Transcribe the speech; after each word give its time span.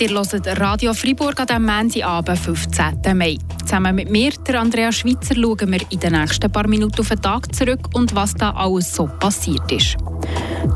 Ihr 0.00 0.10
hört 0.10 0.60
Radio 0.60 0.94
Freiburg 0.94 1.40
an 1.40 1.46
diesem 1.48 1.66
Montagabend, 1.66 2.38
15. 2.38 3.18
Mai. 3.18 3.36
Zusammen 3.64 3.96
mit 3.96 4.08
mir, 4.08 4.30
der 4.46 4.60
Andrea 4.60 4.92
Schweitzer, 4.92 5.34
schauen 5.34 5.72
wir 5.72 5.80
in 5.90 5.98
den 5.98 6.12
nächsten 6.12 6.52
paar 6.52 6.68
Minuten 6.68 7.00
auf 7.00 7.08
den 7.08 7.20
Tag 7.20 7.52
zurück 7.52 7.80
und 7.94 8.14
was 8.14 8.32
da 8.34 8.52
alles 8.52 8.94
so 8.94 9.08
passiert 9.18 9.72
ist. 9.72 9.96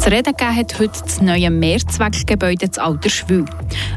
Zu 0.00 0.10
reden 0.10 0.34
gegeben 0.34 0.56
hat 0.56 0.76
heute 0.80 1.00
das 1.04 1.20
neue 1.20 1.50
Mehrzweckgebäude 1.50 2.66
des 2.66 2.78
Alter 2.78 3.10
Schwül. 3.10 3.44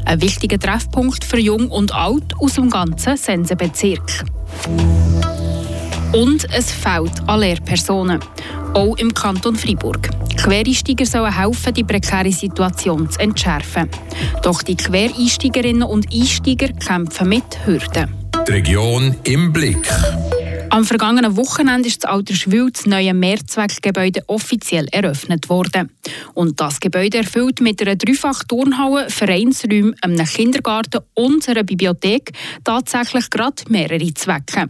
Ein 0.04 0.20
wichtiger 0.20 0.60
Treffpunkt 0.60 1.24
für 1.24 1.40
Jung 1.40 1.70
und 1.70 1.92
Alt 1.92 2.32
aus 2.38 2.54
dem 2.54 2.70
ganzen 2.70 3.16
Sensenbezirk. 3.16 4.24
Und 6.12 6.46
es 6.52 6.70
fehlt 6.70 7.28
an 7.28 7.40
Lehrpersonen. 7.40 8.20
Auch 8.76 8.98
im 8.98 9.14
Kanton 9.14 9.56
Freiburg. 9.56 10.10
Quereinsteiger 10.36 11.06
sollen 11.06 11.34
helfen, 11.34 11.72
die 11.72 11.82
prekäre 11.82 12.30
Situation 12.30 13.08
zu 13.08 13.18
entschärfen. 13.20 13.88
Doch 14.42 14.62
die 14.62 14.76
Quereinsteigerinnen 14.76 15.82
und 15.82 16.12
Einsteiger 16.12 16.68
kämpfen 16.74 17.30
mit 17.30 17.64
Hürden. 17.64 18.14
Die 18.46 18.52
Region 18.52 19.16
im 19.24 19.50
Blick. 19.50 19.88
Am 20.76 20.84
vergangenen 20.84 21.38
Wochenende 21.38 21.88
ist 21.88 22.04
das 22.04 22.10
Alterswil 22.10 22.70
das 22.70 22.84
neue 22.84 23.14
Mehrzweckgebäude 23.14 24.24
offiziell 24.26 24.86
eröffnet 24.92 25.48
worden. 25.48 25.88
Und 26.34 26.60
das 26.60 26.80
Gebäude 26.80 27.16
erfüllt 27.16 27.62
mit 27.62 27.80
einer 27.80 27.96
Dreifach-Turnhalle, 27.96 29.08
Vereinsräumen, 29.08 29.96
einem 30.02 30.26
Kindergarten 30.26 31.00
und 31.14 31.48
einer 31.48 31.62
Bibliothek 31.62 32.32
tatsächlich 32.62 33.30
gerade 33.30 33.62
mehrere 33.70 34.12
Zwecke. 34.12 34.68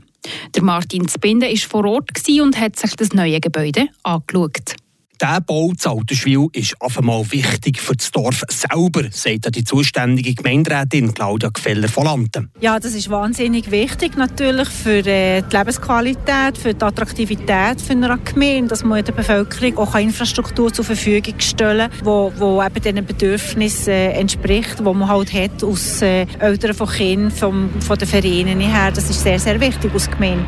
Der 0.55 0.63
Martin 0.63 1.09
Zbinde 1.09 1.49
war 1.49 1.57
vor 1.57 1.85
Ort 1.85 2.11
und 2.41 2.57
hat 2.57 2.77
sich 2.77 2.95
das 2.95 3.13
neue 3.13 3.41
Gebäude 3.41 3.89
angeschaut. 4.05 4.86
Der 5.21 5.41
Bau 5.41 5.73
zu 5.75 5.89
Alterswil 5.89 6.49
ist 6.53 6.75
einmal 6.79 7.25
wichtig 7.33 7.81
für 7.81 7.97
das 7.97 8.11
Dorf 8.11 8.43
selber, 8.49 9.05
sagt 9.11 9.57
die 9.57 9.65
zuständige 9.65 10.35
Gemeinderätin 10.35 11.15
Claudia 11.15 11.49
Gefeller 11.49 11.89
von 11.89 12.05
Lanten. 12.05 12.51
Ja, 12.61 12.79
das 12.79 12.95
ist 12.95 13.09
wahnsinnig 13.09 13.71
wichtig 13.71 14.17
natürlich 14.19 14.69
für 14.69 15.07
äh, 15.07 15.41
die 15.41 15.57
Lebensqualität, 15.57 16.59
für 16.59 16.75
die 16.75 16.85
Attraktivität 16.85 17.81
für 17.81 17.93
eine 17.93 18.19
Gemeinde, 18.19 18.69
dass 18.69 18.85
man 18.85 19.03
der 19.03 19.13
Bevölkerung 19.13 19.79
auch 19.79 19.95
Infrastruktur 19.95 20.71
zur 20.71 20.85
Verfügung 20.85 21.41
stellen 21.41 21.91
kann, 21.91 22.07
wo, 22.07 22.33
wo 22.37 22.63
eben 22.63 22.83
diesen 22.83 23.07
Bedürfnissen 23.07 23.93
äh, 23.93 24.11
entspricht, 24.11 24.85
wo 24.85 24.93
man 24.93 25.09
halt 25.09 25.33
hat 25.33 25.65
aus 25.65 26.03
äh, 26.03 26.27
Eltern 26.41 26.75
von 26.75 26.89
Kindern, 26.89 27.31
vom, 27.31 27.71
von 27.81 27.97
den 27.97 28.07
Vereinen 28.07 28.61
her. 28.61 28.93
Das 28.95 29.09
ist 29.09 29.23
sehr, 29.23 29.39
sehr 29.39 29.59
wichtig 29.61 29.95
aus 29.95 30.11
Gemeinde. 30.11 30.45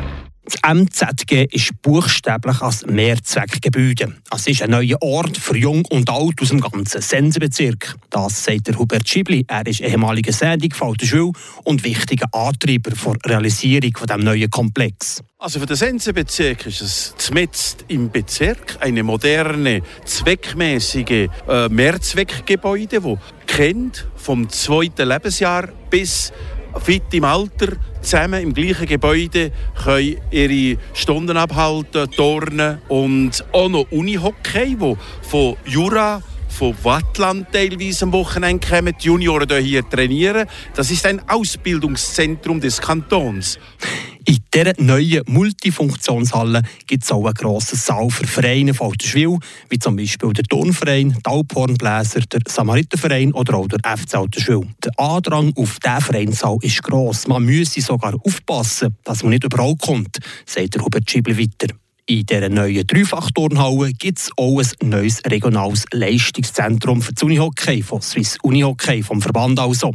Das 0.49 0.75
MZG 0.75 1.45
ist 1.51 1.79
buchstäblich 1.83 2.59
als 2.61 2.83
Mehrzweckgebäude. 2.87 4.15
Es 4.33 4.47
ist 4.47 4.63
ein 4.63 4.71
neuer 4.71 4.99
Ort 4.99 5.37
für 5.37 5.55
Jung 5.55 5.85
und 5.91 6.09
Alt 6.09 6.41
aus 6.41 6.49
dem 6.49 6.59
ganzen 6.59 7.01
Sensenbezirk. 7.01 7.95
Das 8.09 8.45
sagt 8.45 8.67
der 8.67 8.79
Hubert 8.79 9.07
Schibli. 9.07 9.45
Er 9.47 9.67
ist 9.67 9.81
ehemaliger 9.81 10.33
Sendung 10.33 10.71
von 10.71 10.99
Schule 10.99 11.33
und 11.65 11.83
wichtiger 11.83 12.33
Antreiber 12.33 12.89
der 12.89 13.31
Realisierung 13.31 13.91
dieses 13.93 14.23
neuen 14.23 14.49
Komplex. 14.49 15.21
Also 15.37 15.59
für 15.59 15.67
den 15.67 15.75
Sensenbezirk 15.75 16.65
ist 16.65 16.81
es 16.81 17.13
zumindest 17.15 17.85
im 17.87 18.09
Bezirk 18.09 18.77
eine 18.79 19.03
moderne, 19.03 19.83
zweckmäßige 20.03 21.29
äh, 21.47 21.69
Mehrzweckgebäude, 21.69 23.03
wo 23.03 23.19
kennt 23.45 24.07
vom 24.15 24.49
zweiten 24.49 25.09
Lebensjahr 25.09 25.69
bis 25.91 26.33
fit 26.83 27.13
im 27.13 27.25
Alter 27.25 27.73
zusammen 28.01 28.41
im 28.41 28.53
gleichen 28.53 28.85
Gebäude 28.85 29.51
können 29.83 30.17
ihre 30.31 30.79
Stunden 30.93 31.37
abhalten, 31.37 32.09
turnen 32.11 32.79
und 32.87 33.43
auch 33.51 33.69
noch 33.69 33.91
Unihockey, 33.91 34.75
wo 34.77 34.97
von 35.21 35.55
Jura 35.65 36.21
von 36.49 36.75
Wattland 36.83 37.47
teilweise 37.51 38.05
am 38.05 38.11
Wochenende 38.11 38.67
kommen 38.67 38.93
die 38.99 39.07
Junioren 39.07 39.63
hier 39.63 39.87
trainieren. 39.87 40.47
Das 40.75 40.91
ist 40.91 41.05
ein 41.05 41.21
Ausbildungszentrum 41.29 42.59
des 42.59 42.81
Kantons. 42.81 43.59
In 44.25 44.37
dieser 44.53 44.73
neuen 44.77 45.23
Multifunktionshalle 45.27 46.61
gibt 46.87 47.03
es 47.03 47.11
auch 47.11 47.25
einen 47.25 47.33
grossen 47.33 47.77
Saal 47.77 48.09
für 48.09 48.27
Vereine 48.27 48.73
von 48.73 48.91
Alterswil, 48.91 49.37
wie 49.69 49.79
zum 49.79 49.95
Beispiel 49.95 50.33
der 50.33 50.43
Turnverein, 50.43 51.17
der 51.25 51.31
Alphornbläser, 51.31 52.21
der 52.21 52.41
Samariterverein 52.47 53.33
oder 53.33 53.55
auch 53.55 53.67
der 53.67 53.79
FC 53.97 54.15
Alterswil. 54.15 54.67
Der 54.83 54.91
Andrang 54.99 55.53
auf 55.55 55.79
diesen 55.79 56.01
Vereinssaal 56.01 56.57
ist 56.61 56.83
gross. 56.83 57.27
Man 57.27 57.45
müsse 57.45 57.81
sogar 57.81 58.15
aufpassen, 58.23 58.95
dass 59.03 59.23
man 59.23 59.31
nicht 59.31 59.45
überall 59.45 59.75
kommt, 59.77 60.19
sagt 60.45 60.75
der 60.75 60.83
Hubert 60.83 61.09
Schiebel 61.09 61.37
weiter. 61.37 61.73
In 62.09 62.25
dieser 62.25 62.49
neuen 62.49 62.87
Dreifachturnhalle 62.87 63.93
gibt 63.93 64.17
es 64.17 64.31
auch 64.35 64.59
ein 64.59 64.89
neues 64.89 65.21
regionales 65.27 65.85
Leistungszentrum 65.91 67.03
für 67.03 67.13
das 67.13 67.21
Unihockey 67.21 67.83
von 67.83 68.01
Swiss 68.01 68.35
Unihockey, 68.41 69.03
vom 69.03 69.21
Verband 69.21 69.59
also, 69.59 69.93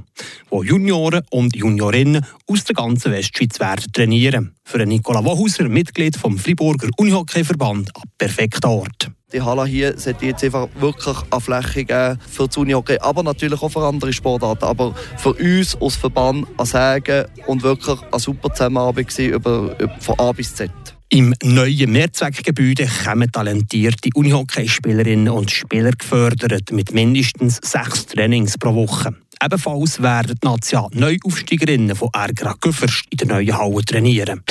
wo 0.48 0.62
Junioren 0.62 1.24
und 1.30 1.56
Juniorinnen 1.56 2.24
aus 2.46 2.62
der 2.62 2.76
ganzen 2.76 3.10
Westschweiz 3.10 3.58
werden 3.58 3.92
trainieren. 3.92 4.54
Für 4.62 4.86
Nicola 4.86 5.24
Wohauser, 5.24 5.68
Mitglied 5.68 6.16
vom 6.16 6.38
Friburger 6.38 6.88
Unihockey-Verband, 6.96 7.90
ein 7.96 8.02
perfekter 8.16 8.70
Ort. 8.70 9.10
Die 9.32 9.42
Halle 9.42 9.66
hier 9.66 9.98
sollte 9.98 10.26
jetzt 10.26 10.44
einfach 10.44 10.68
wirklich 10.78 11.16
eine 11.32 11.40
Fläche 11.40 11.84
geben 11.84 12.20
für 12.30 12.46
das 12.46 12.56
Unihockey, 12.56 12.96
aber 13.00 13.24
natürlich 13.24 13.60
auch 13.60 13.70
für 13.70 13.84
andere 13.84 14.12
Sportarten. 14.12 14.66
Aber 14.66 14.94
für 15.16 15.32
uns 15.32 15.76
als 15.80 15.96
Verband 15.96 16.46
ein 16.58 16.64
Sagen 16.64 17.24
und 17.48 17.64
wirklich 17.64 18.00
eine 18.12 18.20
super 18.20 18.54
Zusammenarbeit 18.54 19.18
über, 19.18 19.76
über, 19.80 19.96
von 19.98 20.16
A 20.20 20.30
bis 20.30 20.54
Z. 20.54 20.70
Im 21.14 21.32
neuen 21.44 21.92
Mehrzweckgebäude 21.92 22.88
kommen 23.04 23.30
talentierte 23.30 24.10
Unihockeyspielerinnen 24.16 25.28
und 25.28 25.48
Spieler 25.48 25.92
gefördert 25.92 26.72
mit 26.72 26.92
mindestens 26.92 27.60
sechs 27.62 28.06
Trainings 28.06 28.58
pro 28.58 28.74
Woche. 28.74 29.14
Ebenfalls 29.40 30.02
werden 30.02 30.36
die 30.42 30.44
Natia 30.44 30.88
Neuaufsteigerinnen 30.92 31.94
von 31.94 32.08
Ergra 32.12 32.56
Güfferst 32.60 33.04
in 33.10 33.18
der 33.18 33.28
neuen 33.28 33.56
Halle 33.56 33.84
trainieren. 33.84 34.42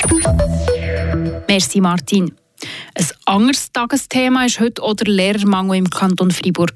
Merci 1.50 1.82
Martin. 1.82 2.32
Ein 2.96 3.08
anderes 3.26 3.72
Tagesthema 3.72 4.46
ist 4.46 4.60
heute 4.60 4.84
auch 4.84 4.94
der 4.94 5.12
Lehrermangel 5.12 5.78
im 5.78 5.90
Kanton 5.90 6.30
Freiburg. 6.30 6.76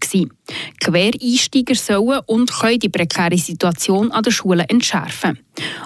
Quereinsteiger 0.79 1.75
sollen 1.75 2.21
und 2.25 2.51
können 2.51 2.79
die 2.79 2.89
prekäre 2.89 3.37
Situation 3.37 4.11
an 4.11 4.23
den 4.23 4.31
Schulen 4.31 4.67
entschärfen. 4.67 5.37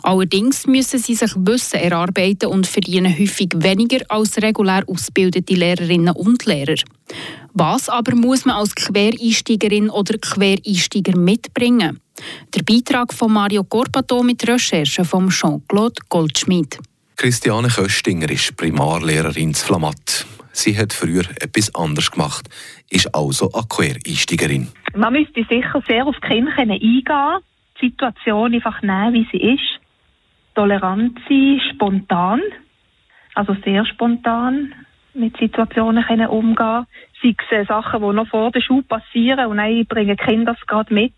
Allerdings 0.03 0.67
müssen 0.67 0.99
sie 0.99 1.15
sich 1.15 1.31
Wissen 1.35 1.81
erarbeiten 1.81 2.47
und 2.47 2.65
verdienen 2.65 3.17
häufig 3.17 3.49
weniger 3.55 3.99
als 4.07 4.37
regulär 4.41 4.83
ausgebildete 4.87 5.53
Lehrerinnen 5.53 6.15
und 6.15 6.45
Lehrer. 6.45 6.75
Was 7.53 7.89
aber 7.89 8.15
muss 8.15 8.45
man 8.45 8.55
als 8.55 8.73
Quereinsteigerin 8.73 9.89
oder 9.89 10.17
Quereinsteiger 10.17 11.17
mitbringen? 11.17 11.99
Der 12.55 12.63
Beitrag 12.63 13.13
von 13.13 13.33
Mario 13.33 13.65
Corpato 13.65 14.23
mit 14.23 14.47
Recherchen 14.47 15.03
von 15.03 15.29
Jean-Claude 15.29 16.01
Goldschmidt. 16.07 16.77
Christiane 17.21 17.67
Köstinger 17.67 18.31
ist 18.31 18.57
Primarlehrerin 18.57 19.49
in 19.49 19.53
Flamatt. 19.53 20.10
Sie 20.53 20.77
hat 20.77 20.93
früher 20.93 21.23
etwas 21.41 21.73
anderes 21.75 22.11
gemacht, 22.11 22.49
ist 22.89 23.13
also 23.15 23.49
eine 23.53 23.63
Quereinsteigerin. 23.67 24.69
Man 24.95 25.13
müsste 25.13 25.43
sicher 25.49 25.81
sehr 25.87 26.05
auf 26.05 26.15
die 26.23 26.27
Kinder 26.27 26.51
eingehen, 26.57 27.39
die 27.81 27.89
Situation 27.89 28.53
einfach 28.53 28.81
nehmen, 28.81 29.13
wie 29.13 29.27
sie 29.31 29.53
ist. 29.53 29.79
Tolerant 30.55 31.17
sein, 31.29 31.61
spontan, 31.73 32.41
also 33.35 33.55
sehr 33.63 33.85
spontan 33.85 34.73
mit 35.13 35.37
Situationen 35.37 36.03
können 36.03 36.27
umgehen. 36.27 36.85
Sei 37.21 37.35
es 37.61 37.67
Sachen, 37.67 38.01
die 38.01 38.13
noch 38.13 38.27
vor 38.27 38.51
der 38.51 38.61
Schule 38.61 38.83
passieren 38.83 39.47
und 39.47 39.57
dann 39.57 39.85
bringen 39.85 40.17
Kinder 40.17 40.53
das 40.53 40.67
gerade 40.67 40.93
mit. 40.93 41.13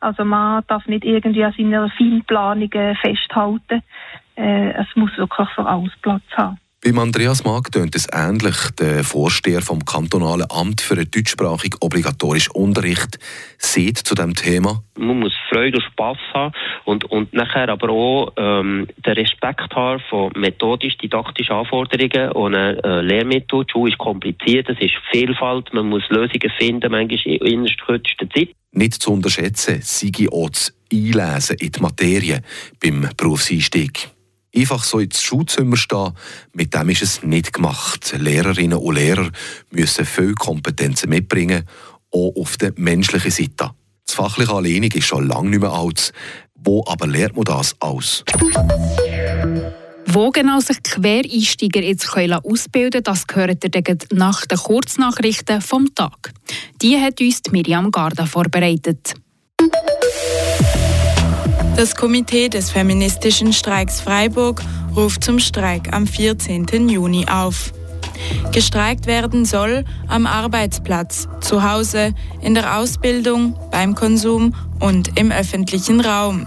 Also 0.00 0.24
man 0.24 0.64
darf 0.66 0.86
nicht 0.86 1.04
irgendwie 1.04 1.44
an 1.44 1.54
seiner 1.56 1.90
Feinplanung 1.90 2.70
festhalten. 3.00 3.82
Äh, 4.36 4.70
es 4.72 4.86
muss 4.94 5.16
wirklich 5.16 5.48
für 5.50 5.66
alles 5.66 5.92
Platz 6.00 6.22
haben. 6.32 6.58
Beim 6.84 6.98
Andreas 6.98 7.44
Mag 7.44 7.70
tönt 7.70 7.94
es 7.94 8.08
ähnlich. 8.12 8.56
Der 8.80 9.04
Vorsteher 9.04 9.62
vom 9.62 9.84
Kantonalen 9.84 10.50
Amt 10.50 10.80
für 10.80 10.96
den 10.96 11.08
deutschsprachigen 11.08 11.78
obligatorischen 11.80 12.50
Unterricht 12.56 13.20
sieht 13.56 13.98
zu 13.98 14.16
dem 14.16 14.34
Thema. 14.34 14.82
Man 14.98 15.20
muss 15.20 15.32
Freude 15.48 15.76
und 15.76 15.84
Spass 15.84 16.18
haben 16.34 16.52
und, 16.84 17.04
und 17.04 17.32
nachher 17.32 17.68
aber 17.68 17.88
auch 17.88 18.32
ähm, 18.36 18.88
den 18.96 19.12
Respekt 19.12 19.72
haben 19.76 20.02
von 20.10 20.32
methodisch-didaktischen 20.34 21.54
Anforderungen 21.54 22.32
und 22.32 22.54
äh, 22.54 23.00
Lehrmittel. 23.00 23.64
Die 23.64 23.70
Schule 23.70 23.92
ist 23.92 23.98
kompliziert, 23.98 24.68
es 24.68 24.80
ist 24.80 24.94
Vielfalt, 25.12 25.72
man 25.72 25.88
muss 25.88 26.02
Lösungen 26.08 26.50
finden, 26.58 26.90
manchmal 26.90 27.36
in 27.36 27.64
kürzester 27.86 28.28
Zeit. 28.28 28.48
Nicht 28.72 28.94
zu 28.94 29.12
unterschätzen, 29.12 29.78
sei 29.82 30.10
auch 30.32 30.50
das 30.50 30.76
Einlesen 30.92 31.58
in 31.60 31.70
die 31.70 31.80
Materie 31.80 32.42
beim 32.80 33.08
Berufseinstieg 33.16 34.10
einfach 34.54 34.84
so 34.84 34.98
ins 34.98 35.22
Schulzimmer 35.22 35.76
stehen, 35.76 36.12
mit 36.52 36.74
dem 36.74 36.90
ist 36.90 37.02
es 37.02 37.22
nicht 37.22 37.52
gemacht. 37.52 38.14
Lehrerinnen 38.16 38.78
und 38.78 38.94
Lehrer 38.94 39.30
müssen 39.70 40.04
viel 40.04 40.34
Kompetenzen 40.34 41.10
mitbringen, 41.10 41.64
auch 42.10 42.32
auf 42.36 42.56
der 42.56 42.72
menschlichen 42.76 43.30
Seite. 43.30 43.70
Das 44.06 44.14
fachliche 44.14 44.52
alleine 44.52 44.86
ist 44.88 45.06
schon 45.06 45.26
lange 45.26 45.50
nicht 45.50 45.60
mehr 45.60 45.72
alt. 45.72 46.12
Wo 46.54 46.84
aber 46.86 47.06
lernt 47.06 47.34
man 47.34 47.44
das 47.44 47.74
aus? 47.80 48.24
Wo 50.06 50.30
genau 50.30 50.60
sich 50.60 50.82
Quereinsteiger 50.82 51.80
jetzt 51.80 52.08
ausbilden 52.14 53.02
können, 53.02 53.04
das 53.04 53.26
gehört 53.26 53.64
ihr 53.64 53.96
nach 54.12 54.44
den 54.44 54.58
Kurznachrichten 54.58 55.60
vom 55.62 55.94
Tag. 55.94 56.32
Die 56.82 56.98
hat 56.98 57.20
uns 57.20 57.40
Miriam 57.50 57.90
Garda 57.90 58.26
vorbereitet. 58.26 59.14
Das 61.76 61.96
Komitee 61.96 62.48
des 62.48 62.70
feministischen 62.70 63.52
Streiks 63.52 64.00
Freiburg 64.00 64.62
ruft 64.94 65.24
zum 65.24 65.38
Streik 65.38 65.92
am 65.92 66.06
14. 66.06 66.88
Juni 66.88 67.26
auf. 67.28 67.72
Gestreikt 68.52 69.06
werden 69.06 69.44
soll 69.46 69.84
am 70.06 70.26
Arbeitsplatz, 70.26 71.28
zu 71.40 71.68
Hause, 71.68 72.14
in 72.42 72.54
der 72.54 72.78
Ausbildung, 72.78 73.58
beim 73.70 73.94
Konsum 73.94 74.54
und 74.80 75.18
im 75.18 75.32
öffentlichen 75.32 76.00
Raum. 76.00 76.46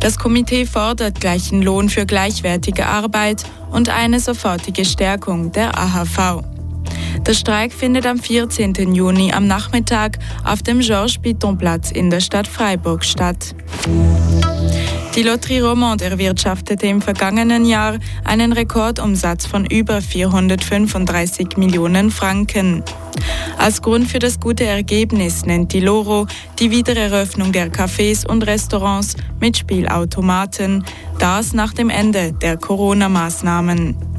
Das 0.00 0.18
Komitee 0.18 0.64
fordert 0.64 1.20
gleichen 1.20 1.62
Lohn 1.62 1.88
für 1.88 2.06
gleichwertige 2.06 2.86
Arbeit 2.86 3.44
und 3.70 3.90
eine 3.90 4.20
sofortige 4.20 4.84
Stärkung 4.84 5.52
der 5.52 5.78
AHV. 5.78 6.55
Der 7.24 7.34
Streik 7.34 7.72
findet 7.72 8.06
am 8.06 8.18
14. 8.18 8.94
Juni 8.94 9.32
am 9.32 9.46
Nachmittag 9.46 10.18
auf 10.44 10.62
dem 10.62 10.80
Georges-Piton-Platz 10.80 11.90
in 11.90 12.10
der 12.10 12.20
Stadt 12.20 12.46
Freiburg 12.46 13.04
statt. 13.04 13.54
Die 15.16 15.22
Loterie 15.22 15.60
Romande 15.60 16.04
erwirtschaftete 16.04 16.86
im 16.86 17.00
vergangenen 17.00 17.64
Jahr 17.64 17.98
einen 18.24 18.52
Rekordumsatz 18.52 19.46
von 19.46 19.64
über 19.64 20.02
435 20.02 21.56
Millionen 21.56 22.10
Franken. 22.10 22.84
Als 23.56 23.80
Grund 23.80 24.08
für 24.08 24.18
das 24.18 24.38
gute 24.38 24.64
Ergebnis 24.64 25.46
nennt 25.46 25.72
die 25.72 25.80
Loro 25.80 26.26
die 26.58 26.70
Wiedereröffnung 26.70 27.50
der 27.50 27.72
Cafés 27.72 28.26
und 28.26 28.46
Restaurants 28.46 29.16
mit 29.40 29.56
Spielautomaten, 29.56 30.84
das 31.18 31.54
nach 31.54 31.72
dem 31.72 31.88
Ende 31.88 32.32
der 32.32 32.58
Corona-Maßnahmen. 32.58 34.15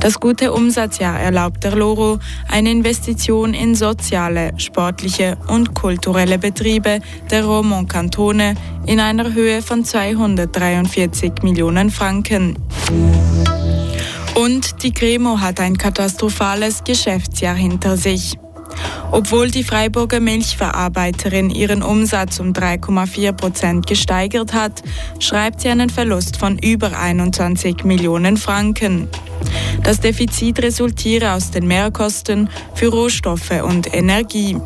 Das 0.00 0.20
gute 0.20 0.52
Umsatzjahr 0.52 1.18
erlaubt 1.18 1.64
der 1.64 1.74
Loro 1.74 2.20
eine 2.48 2.70
Investition 2.70 3.52
in 3.52 3.74
soziale, 3.74 4.52
sportliche 4.56 5.36
und 5.48 5.74
kulturelle 5.74 6.38
Betriebe 6.38 7.00
der 7.30 7.44
Romont-Kantone 7.44 8.54
in 8.86 9.00
einer 9.00 9.34
Höhe 9.34 9.60
von 9.60 9.84
243 9.84 11.42
Millionen 11.42 11.90
Franken. 11.90 12.56
Und 14.36 14.84
die 14.84 14.92
Cremo 14.92 15.40
hat 15.40 15.58
ein 15.58 15.76
katastrophales 15.76 16.84
Geschäftsjahr 16.84 17.56
hinter 17.56 17.96
sich. 17.96 18.38
Obwohl 19.10 19.50
die 19.50 19.64
Freiburger 19.64 20.20
Milchverarbeiterin 20.20 21.50
ihren 21.50 21.82
Umsatz 21.82 22.38
um 22.38 22.52
3,4 22.52 23.32
Prozent 23.32 23.86
gesteigert 23.86 24.52
hat, 24.52 24.82
schreibt 25.18 25.62
sie 25.62 25.70
einen 25.70 25.90
Verlust 25.90 26.36
von 26.36 26.56
über 26.58 26.96
21 26.96 27.84
Millionen 27.84 28.36
Franken. 28.36 29.08
Das 29.82 30.00
Defizit 30.00 30.62
resultiere 30.62 31.32
aus 31.32 31.50
den 31.50 31.66
Mehrkosten 31.66 32.48
für 32.74 32.88
Rohstoffe 32.88 33.62
und 33.62 33.94
Energie. 33.94 34.56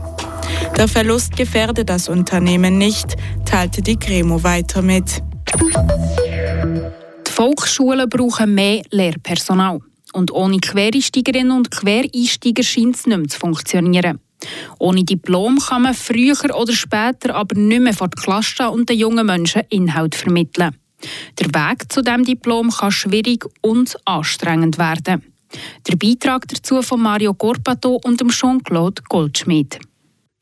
Der 0.76 0.88
Verlust 0.88 1.36
gefährde 1.36 1.84
das 1.84 2.08
Unternehmen 2.08 2.78
nicht, 2.78 3.16
teilte 3.44 3.82
die 3.82 3.96
Cremo 3.96 4.42
weiter 4.42 4.82
mit. 4.82 5.22
Die 7.26 7.30
Volksschulen 7.30 8.08
brauchen 8.08 8.54
mehr 8.54 8.82
Lehrpersonal. 8.90 9.80
Und 10.12 10.30
ohne 10.32 10.58
Quereinsteigerinnen 10.58 11.52
und 11.52 11.70
Quereinsteiger 11.70 12.62
scheint 12.62 12.96
es 12.96 13.06
nicht 13.06 13.18
mehr 13.18 13.28
zu 13.28 13.38
funktionieren. 13.38 14.18
Ohne 14.78 15.04
Diplom 15.04 15.58
kann 15.58 15.82
man 15.82 15.94
früher 15.94 16.36
oder 16.54 16.72
später 16.72 17.34
aber 17.34 17.58
nicht 17.58 17.82
mehr 17.82 17.94
vor 17.94 18.08
die 18.08 18.20
Klasse 18.20 18.70
und 18.70 18.88
den 18.88 18.98
jungen 18.98 19.26
Menschen 19.26 19.62
Inhalt 19.70 20.14
vermitteln. 20.14 20.74
Der 21.38 21.46
Weg 21.46 21.92
zu 21.92 22.02
diesem 22.02 22.24
Diplom 22.24 22.70
kann 22.70 22.92
schwierig 22.92 23.44
und 23.60 23.96
anstrengend 24.04 24.78
werden. 24.78 25.22
Der 25.88 25.96
Beitrag 25.96 26.48
dazu 26.48 26.82
von 26.82 27.02
Mario 27.02 27.34
Corpato 27.34 28.00
und 28.04 28.26
Jean-Claude 28.30 29.02
Goldschmidt. 29.08 29.78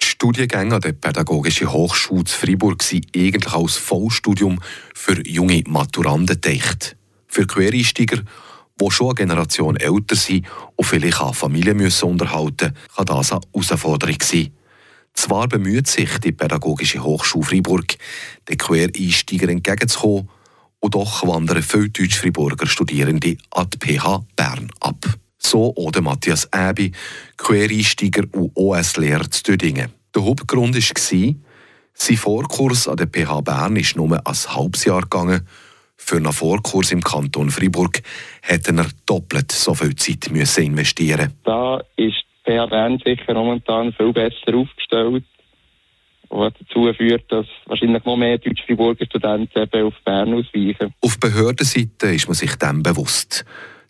Die 0.01 0.07
Studiengänge 0.07 0.77
an 0.77 0.81
der 0.81 0.93
Pädagogischen 0.93 1.73
Hochschule 1.73 2.25
zu 2.25 2.39
Freiburg 2.39 2.83
sind 2.83 3.07
eigentlich 3.15 3.53
als 3.53 3.77
Vollstudium 3.77 4.59
für 4.95 5.21
junge 5.27 5.63
Maturanten 5.67 6.41
gedacht. 6.41 6.97
Für 7.27 7.47
Quereinsteiger, 7.47 8.23
die 8.81 8.91
schon 8.91 9.09
eine 9.09 9.15
Generation 9.15 9.77
älter 9.77 10.17
sind 10.17 10.47
und 10.77 10.85
vielleicht 10.87 11.21
eine 11.21 11.35
Familie 11.35 11.75
müssen 11.75 12.09
unterhalten 12.09 12.73
müssen, 12.73 12.97
kann 12.97 13.07
das 13.07 13.33
eine 13.33 13.41
Herausforderung 13.53 14.17
sein. 14.23 14.53
Zwar 15.13 15.49
bemüht 15.49 15.87
sich 15.87 16.19
die 16.19 16.33
Pädagogische 16.33 17.03
Hochschule 17.03 17.45
Freiburg, 17.45 17.97
den 18.49 18.57
Quereinsteigern 18.57 19.51
entgegenzukommen, 19.51 20.31
und 20.81 20.95
doch 20.95 21.27
wandern 21.27 21.63
viele 21.63 21.91
Deutsch-Friburger 21.91 22.67
Studierende 22.67 23.37
an 23.51 23.69
die 23.71 23.79
PH 23.79 24.25
Bern 24.35 24.71
ab. 24.81 24.97
So 25.39 25.73
oder 25.77 26.01
Matthias 26.01 26.49
Äbi, 26.53 26.93
Quereinsteiger 27.37 28.25
und 28.33 28.53
OS-Lehrer 28.55 29.31
zu 29.31 29.43
Dödingen. 29.43 29.93
Der 30.15 30.25
Hauptgrund 30.25 30.75
war, 30.75 31.35
sein 31.95 32.17
Vorkurs 32.17 32.89
an 32.89 32.97
der 32.97 33.07
PH 33.07 33.41
Bern 33.43 33.77
ist 33.77 33.97
nur 33.97 34.13
ein 34.13 34.23
halbes 34.25 34.85
Jahr 34.85 35.03
gegangen. 35.03 35.47
Für 35.97 36.17
einen 36.17 36.33
Vorkurs 36.33 36.93
im 36.93 37.03
Kanton 37.03 37.51
Fribourg 37.51 38.01
hätte 38.43 38.75
er 38.75 38.87
doppelt 39.07 39.53
so 39.53 39.75
viel 39.75 39.95
Zeit 39.95 40.31
müssen 40.31 40.65
investieren 40.65 41.35
Da 41.45 41.79
ist 41.97 42.25
die 42.47 42.51
PH 42.51 42.67
Bern 42.67 42.99
sicher 43.05 43.35
momentan 43.35 43.93
viel 43.93 44.13
besser 44.13 44.55
aufgestellt 44.55 45.25
was 46.31 46.53
dazu 46.59 46.93
führt, 46.95 47.31
dass 47.31 47.47
wahrscheinlich 47.67 48.05
noch 48.05 48.17
mehr 48.17 48.39
Deutsch-Friburger 48.39 49.05
Studenten 49.05 49.59
eben 49.59 49.87
auf 49.87 49.95
Bern 50.05 50.33
ausweichen. 50.33 50.95
Auf 51.01 51.19
Behördenseite 51.19 52.09
ist 52.09 52.29
man 52.29 52.35
sich 52.35 52.55
dem 52.57 52.83
bewusst. 52.83 53.45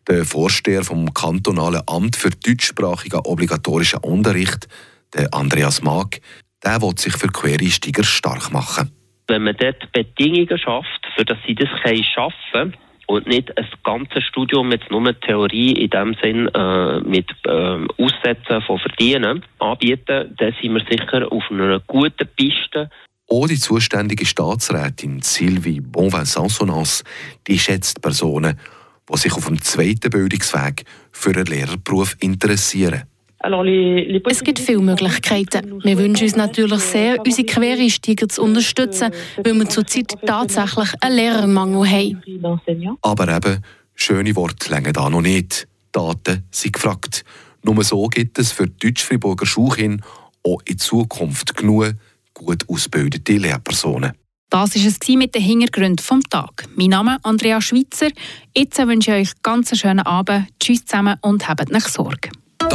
Der 0.08 0.24
Vorsteher 0.24 0.82
vom 0.82 1.12
kantonalen 1.12 1.82
Amt 1.86 2.16
für 2.16 2.30
deutschsprachigen 2.30 3.20
obligatorischen 3.24 4.00
Unterricht, 4.00 4.68
der 5.14 5.32
Andreas 5.32 5.82
Mag, 5.82 6.20
der 6.64 6.82
will 6.82 6.96
sich 6.96 7.16
für 7.16 7.28
Quereinsteiger 7.28 8.04
stark 8.04 8.52
machen. 8.52 8.90
Wenn 9.28 9.44
man 9.44 9.56
dort 9.56 9.92
Bedingungen 9.92 10.58
schafft, 10.58 11.06
für 11.14 11.24
dass 11.24 11.38
sie 11.46 11.54
das 11.54 11.68
schaffen 12.14 12.34
können, 12.52 12.76
und 13.10 13.26
nicht 13.26 13.56
ein 13.58 13.66
ganzes 13.82 14.22
Studium 14.24 14.70
jetzt 14.70 14.88
nur 14.90 15.18
Theorie 15.20 15.72
in 15.72 15.90
dem 15.90 16.16
Sinn 16.22 16.46
äh, 16.54 17.00
mit 17.00 17.28
äh, 17.44 17.86
Aussetzen 17.98 18.62
von 18.62 18.78
Verdienen 18.78 19.44
anbieten, 19.58 20.34
dann 20.38 20.54
sind 20.62 20.74
wir 20.74 20.84
sicher 20.88 21.30
auf 21.30 21.42
einer 21.50 21.80
guten 21.80 22.28
Piste. 22.36 22.88
Auch 23.28 23.48
die 23.48 23.58
zuständige 23.58 24.24
Staatsrätin 24.24 25.22
Sylvie 25.22 25.80
Bonvin-Sansonance, 25.80 27.02
die 27.48 27.58
schätzt 27.58 28.00
Personen, 28.00 28.58
die 29.12 29.18
sich 29.18 29.32
auf 29.32 29.46
dem 29.46 29.60
zweiten 29.60 30.10
Bildungsweg 30.10 30.84
für 31.10 31.30
einen 31.30 31.46
Lehrerberuf 31.46 32.16
interessieren. 32.20 33.09
Es 33.42 34.44
gibt 34.44 34.58
viele 34.58 34.80
Möglichkeiten. 34.80 35.82
Wir 35.82 35.96
wünschen 35.96 36.24
uns 36.24 36.36
natürlich 36.36 36.80
sehr, 36.80 37.18
unsere 37.24 37.46
Quereinsteiger 37.46 38.28
zu 38.28 38.42
unterstützen, 38.42 39.12
weil 39.42 39.54
wir 39.54 39.68
zurzeit 39.68 40.14
tatsächlich 40.26 40.90
einen 41.00 41.16
Lehrermangel 41.16 41.88
haben. 41.88 42.98
Aber 43.00 43.28
eben, 43.34 43.64
schöne 43.94 44.36
Worte 44.36 44.70
länger 44.70 44.92
da 44.92 45.08
noch 45.08 45.22
nicht. 45.22 45.66
Daten 45.90 46.44
sind 46.50 46.74
gefragt. 46.74 47.24
Nur 47.62 47.82
so 47.82 48.06
gibt 48.08 48.38
es 48.38 48.52
für 48.52 48.66
die 48.66 48.88
Deutsch-Friburger 48.88 49.46
Schulkinder 49.46 50.04
auch 50.46 50.60
in 50.66 50.78
Zukunft 50.78 51.56
genug 51.56 51.94
gut 52.34 52.68
ausgebildete 52.68 53.34
Lehrpersonen. 53.34 54.12
Das 54.50 54.74
war 54.74 54.86
es 54.86 55.08
mit 55.08 55.34
den 55.34 55.42
Hintergründen 55.42 55.96
des 55.96 56.22
Tages. 56.28 56.68
Mein 56.74 56.88
Name 56.88 57.16
ist 57.16 57.24
Andrea 57.24 57.60
Schweitzer. 57.60 58.08
Jetzt 58.56 58.78
wünsche 58.78 59.12
ich 59.12 59.20
euch 59.22 59.32
einen 59.34 59.42
ganz 59.42 59.78
schönen 59.78 60.00
Abend. 60.00 60.48
Tschüss 60.58 60.84
zusammen 60.84 61.16
und 61.20 61.48
habt 61.48 61.70
nicht 61.70 61.88
Sorge. 61.88 62.30